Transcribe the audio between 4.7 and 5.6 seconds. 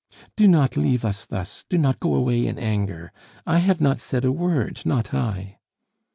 not I!"